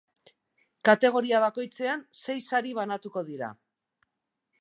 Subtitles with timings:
[0.87, 3.51] Kategoria bakoitzean sei sari banatuko dira.